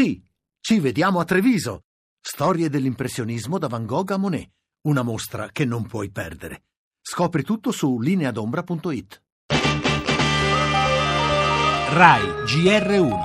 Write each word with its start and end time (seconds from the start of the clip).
Sì, 0.00 0.18
ci 0.62 0.80
vediamo 0.80 1.20
a 1.20 1.26
Treviso. 1.26 1.82
Storie 2.18 2.70
dell'impressionismo 2.70 3.58
da 3.58 3.68
Van 3.68 3.84
Gogh 3.84 4.12
a 4.12 4.16
Monet. 4.16 4.48
Una 4.86 5.02
mostra 5.02 5.50
che 5.52 5.66
non 5.66 5.86
puoi 5.86 6.10
perdere. 6.10 6.62
Scopri 7.02 7.42
tutto 7.42 7.70
su 7.70 8.00
lineadombra.it. 8.00 9.22
RAI 11.92 12.22
GR1 12.46 13.18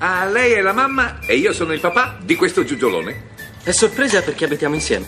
Ah, 0.00 0.26
lei 0.26 0.52
è 0.52 0.60
la 0.60 0.74
mamma 0.74 1.20
e 1.20 1.36
io 1.36 1.54
sono 1.54 1.72
il 1.72 1.80
papà 1.80 2.18
di 2.22 2.36
questo 2.36 2.64
giugiolone. 2.64 3.39
È 3.62 3.72
sorpresa 3.72 4.22
perché 4.22 4.46
abitiamo 4.46 4.74
insieme. 4.74 5.06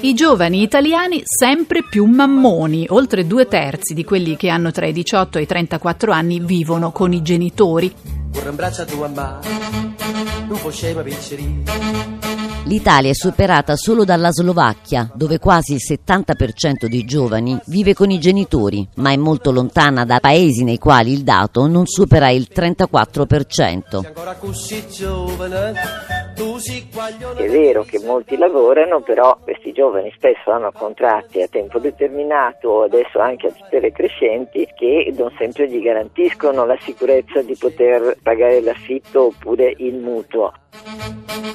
I 0.00 0.14
giovani 0.14 0.62
italiani 0.62 1.22
sempre 1.24 1.82
più 1.82 2.04
mammoni. 2.04 2.84
Oltre 2.90 3.26
due 3.26 3.46
terzi 3.46 3.94
di 3.94 4.04
quelli 4.04 4.36
che 4.36 4.50
hanno 4.50 4.70
tra 4.70 4.86
i 4.86 4.92
18 4.92 5.38
e 5.38 5.42
i 5.42 5.46
34 5.46 6.12
anni 6.12 6.40
vivono 6.40 6.92
con 6.92 7.14
i 7.14 7.22
genitori. 7.22 7.90
Vorrei 8.36 8.50
un 8.50 8.56
braccio 8.56 8.82
a 8.82 8.84
tua 8.84 9.08
mamma, 9.08 9.40
non 10.46 10.70
scema 10.70 11.00
picceri. 11.00 11.64
L'Italia 12.66 13.10
è 13.10 13.14
superata 13.14 13.76
solo 13.76 14.04
dalla 14.04 14.30
Slovacchia, 14.30 15.08
dove 15.14 15.38
quasi 15.38 15.74
il 15.74 15.80
70% 15.82 16.86
dei 16.86 17.04
giovani 17.04 17.56
vive 17.66 17.94
con 17.94 18.10
i 18.10 18.18
genitori, 18.18 18.86
ma 18.96 19.12
è 19.12 19.16
molto 19.16 19.52
lontana 19.52 20.04
da 20.04 20.18
paesi 20.18 20.64
nei 20.64 20.78
quali 20.78 21.12
il 21.12 21.22
dato 21.22 21.66
non 21.66 21.86
supera 21.86 22.28
il 22.28 22.48
34%. 22.52 24.02
È 27.36 27.48
vero 27.48 27.84
che 27.84 28.00
molti 28.04 28.36
lavorano, 28.36 29.00
però 29.00 29.38
questi 29.42 29.70
giovani 29.72 30.12
spesso 30.16 30.50
hanno 30.50 30.72
contratti 30.72 31.40
a 31.40 31.46
tempo 31.46 31.78
determinato, 31.78 32.82
adesso 32.82 33.20
anche 33.20 33.46
a 33.46 33.52
tutele 33.52 33.92
crescenti, 33.92 34.68
che 34.76 35.14
non 35.16 35.32
sempre 35.38 35.68
gli 35.68 35.80
garantiscono 35.80 36.66
la 36.66 36.76
sicurezza 36.80 37.42
di 37.42 37.56
poter 37.56 38.16
pagare 38.26 38.60
l'affitto 38.60 39.26
oppure 39.26 39.72
il 39.76 39.94
mutuo. 39.94 40.52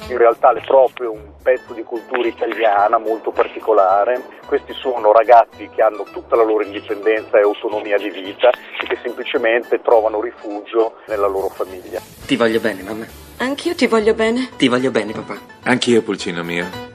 In 0.08 0.16
realtà 0.16 0.54
è 0.54 0.64
proprio 0.64 1.12
un 1.12 1.34
pezzo 1.42 1.74
di 1.74 1.82
cultura 1.82 2.26
italiana 2.26 2.96
molto 2.96 3.30
particolare. 3.30 4.22
Questi 4.46 4.72
sono 4.72 5.12
ragazzi 5.12 5.68
che 5.74 5.82
hanno 5.82 6.06
tutta 6.10 6.34
la 6.34 6.44
loro 6.44 6.64
indipendenza 6.64 7.38
e 7.38 7.42
autonomia 7.42 7.98
di 7.98 8.08
vita 8.08 8.48
e 8.48 8.86
che 8.86 8.96
semplicemente 9.02 9.82
trovano 9.82 10.22
rifugio 10.22 10.94
nella 11.08 11.26
loro 11.26 11.48
famiglia. 11.48 12.00
Ti 12.24 12.36
voglio 12.36 12.58
bene, 12.58 12.82
mamma. 12.82 13.04
Anch'io 13.36 13.74
ti 13.74 13.86
voglio 13.86 14.14
bene. 14.14 14.48
Ti 14.56 14.68
voglio 14.68 14.90
bene, 14.90 15.12
papà. 15.12 15.36
Anch'io, 15.64 16.00
pulcino 16.00 16.42
mio. 16.42 16.91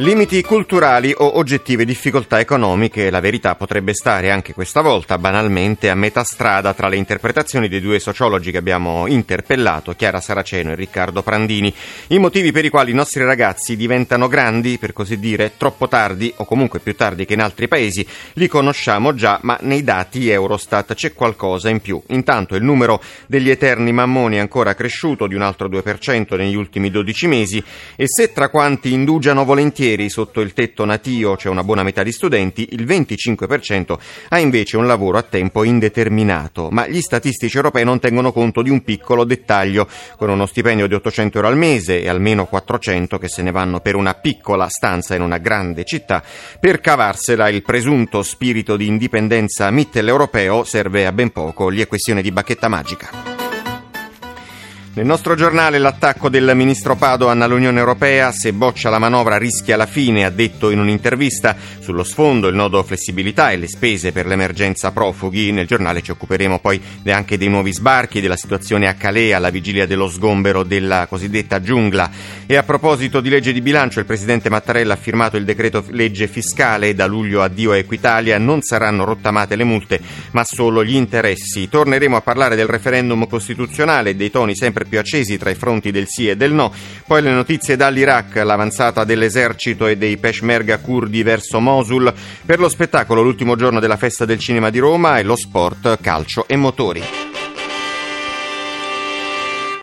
Limiti 0.00 0.40
culturali 0.42 1.12
o 1.16 1.38
oggettive 1.38 1.84
difficoltà 1.84 2.38
economiche, 2.38 3.10
la 3.10 3.18
verità 3.18 3.56
potrebbe 3.56 3.94
stare 3.94 4.30
anche 4.30 4.52
questa 4.52 4.80
volta 4.80 5.18
banalmente 5.18 5.90
a 5.90 5.96
metà 5.96 6.22
strada 6.22 6.72
tra 6.72 6.86
le 6.86 6.94
interpretazioni 6.94 7.66
dei 7.66 7.80
due 7.80 7.98
sociologi 7.98 8.52
che 8.52 8.58
abbiamo 8.58 9.08
interpellato, 9.08 9.96
Chiara 9.96 10.20
Saraceno 10.20 10.70
e 10.70 10.76
Riccardo 10.76 11.22
Prandini. 11.22 11.74
I 12.08 12.18
motivi 12.20 12.52
per 12.52 12.64
i 12.64 12.68
quali 12.68 12.92
i 12.92 12.94
nostri 12.94 13.24
ragazzi 13.24 13.74
diventano 13.74 14.28
grandi, 14.28 14.78
per 14.78 14.92
così 14.92 15.18
dire, 15.18 15.54
troppo 15.56 15.88
tardi 15.88 16.32
o 16.36 16.44
comunque 16.44 16.78
più 16.78 16.94
tardi 16.94 17.24
che 17.24 17.34
in 17.34 17.40
altri 17.40 17.66
paesi, 17.66 18.06
li 18.34 18.46
conosciamo 18.46 19.14
già, 19.14 19.40
ma 19.42 19.58
nei 19.62 19.82
dati 19.82 20.30
Eurostat 20.30 20.94
c'è 20.94 21.12
qualcosa 21.12 21.70
in 21.70 21.80
più. 21.80 22.00
Intanto 22.10 22.54
il 22.54 22.62
numero 22.62 23.02
degli 23.26 23.50
eterni 23.50 23.92
mammoni 23.92 24.36
è 24.36 24.38
ancora 24.38 24.76
cresciuto 24.76 25.26
di 25.26 25.34
un 25.34 25.42
altro 25.42 25.68
2% 25.68 26.36
negli 26.36 26.54
ultimi 26.54 26.88
12 26.88 27.26
mesi 27.26 27.64
e 27.96 28.04
se 28.06 28.32
tra 28.32 28.48
quanti 28.48 28.92
indugiano 28.92 29.44
volentieri 29.44 29.86
ieri 29.88 30.08
sotto 30.10 30.40
il 30.40 30.52
tetto 30.52 30.84
natio 30.84 31.36
c'è 31.36 31.48
una 31.48 31.64
buona 31.64 31.82
metà 31.82 32.02
di 32.02 32.12
studenti, 32.12 32.68
il 32.72 32.84
25% 32.84 33.98
ha 34.28 34.38
invece 34.38 34.76
un 34.76 34.86
lavoro 34.86 35.18
a 35.18 35.22
tempo 35.22 35.64
indeterminato. 35.64 36.68
Ma 36.70 36.86
gli 36.86 37.00
statistici 37.00 37.56
europei 37.56 37.84
non 37.84 37.98
tengono 37.98 38.32
conto 38.32 38.62
di 38.62 38.70
un 38.70 38.82
piccolo 38.82 39.24
dettaglio, 39.24 39.88
con 40.16 40.30
uno 40.30 40.46
stipendio 40.46 40.86
di 40.86 40.94
800 40.94 41.38
euro 41.38 41.48
al 41.48 41.56
mese 41.56 42.00
e 42.02 42.08
almeno 42.08 42.46
400 42.46 43.18
che 43.18 43.28
se 43.28 43.42
ne 43.42 43.50
vanno 43.50 43.80
per 43.80 43.94
una 43.94 44.14
piccola 44.14 44.68
stanza 44.68 45.14
in 45.14 45.22
una 45.22 45.38
grande 45.38 45.84
città, 45.84 46.22
per 46.60 46.80
cavarsela 46.80 47.48
il 47.48 47.62
presunto 47.62 48.22
spirito 48.22 48.76
di 48.76 48.86
indipendenza 48.86 49.70
mitteleuropeo 49.70 50.64
serve 50.64 51.06
a 51.06 51.12
ben 51.12 51.30
poco, 51.30 51.72
gli 51.72 51.80
è 51.80 51.86
questione 51.86 52.22
di 52.22 52.32
bacchetta 52.32 52.68
magica. 52.68 53.27
Nel 54.94 55.06
nostro 55.06 55.36
giornale 55.36 55.78
l'attacco 55.78 56.28
del 56.28 56.50
ministro 56.56 56.96
Padoan 56.96 57.40
all'Unione 57.40 57.78
Europea, 57.78 58.32
se 58.32 58.52
boccia 58.52 58.90
la 58.90 58.98
manovra 58.98 59.36
rischia 59.36 59.76
la 59.76 59.86
fine, 59.86 60.24
ha 60.24 60.30
detto 60.30 60.70
in 60.70 60.80
un'intervista. 60.80 61.54
Sullo 61.78 62.02
sfondo 62.02 62.48
il 62.48 62.56
nodo 62.56 62.82
flessibilità 62.82 63.50
e 63.52 63.58
le 63.58 63.68
spese 63.68 64.10
per 64.10 64.26
l'emergenza 64.26 64.90
profughi. 64.90 65.52
Nel 65.52 65.68
giornale 65.68 66.02
ci 66.02 66.10
occuperemo 66.10 66.58
poi 66.58 66.82
anche 67.06 67.38
dei 67.38 67.48
nuovi 67.48 67.72
sbarchi, 67.72 68.20
della 68.20 68.34
situazione 68.34 68.88
a 68.88 68.94
Calais 68.94 69.34
alla 69.34 69.50
vigilia 69.50 69.86
dello 69.86 70.08
sgombero 70.08 70.64
della 70.64 71.06
cosiddetta 71.06 71.60
giungla. 71.60 72.10
E 72.46 72.56
a 72.56 72.64
proposito 72.64 73.20
di 73.20 73.28
legge 73.28 73.52
di 73.52 73.60
bilancio, 73.60 74.00
il 74.00 74.06
presidente 74.06 74.50
Mattarella 74.50 74.94
ha 74.94 74.96
firmato 74.96 75.36
il 75.36 75.44
decreto 75.44 75.84
legge 75.90 76.26
fiscale. 76.26 76.96
Da 76.96 77.06
luglio 77.06 77.42
addio 77.42 77.70
a 77.70 77.76
Equitalia 77.76 78.36
non 78.38 78.62
saranno 78.62 79.04
rottamate 79.04 79.54
le 79.54 79.64
multe, 79.64 80.00
ma 80.32 80.42
solo 80.42 80.82
gli 80.82 80.96
interessi. 80.96 81.68
Torneremo 81.68 82.16
a 82.16 82.20
parlare 82.20 82.56
del 82.56 82.66
referendum 82.66 83.28
costituzionale 83.28 84.10
e 84.10 84.16
dei 84.16 84.32
toni 84.32 84.56
sempre 84.56 84.86
più 84.88 84.98
accesi 84.98 85.38
tra 85.38 85.50
i 85.50 85.54
fronti 85.54 85.90
del 85.90 86.06
sì 86.08 86.28
e 86.28 86.36
del 86.36 86.52
no. 86.52 86.72
Poi 87.06 87.22
le 87.22 87.30
notizie 87.30 87.76
dall'Iraq, 87.76 88.36
l'avanzata 88.36 89.04
dell'esercito 89.04 89.86
e 89.86 89.96
dei 89.96 90.16
peshmerga 90.16 90.78
kurdi 90.78 91.22
verso 91.22 91.60
Mosul. 91.60 92.12
Per 92.44 92.58
lo 92.58 92.68
spettacolo 92.68 93.22
l'ultimo 93.22 93.54
giorno 93.56 93.80
della 93.80 93.96
festa 93.96 94.24
del 94.24 94.38
cinema 94.38 94.70
di 94.70 94.78
Roma 94.78 95.18
e 95.18 95.22
lo 95.22 95.36
sport, 95.36 96.00
calcio 96.00 96.46
e 96.48 96.56
motori. 96.56 97.27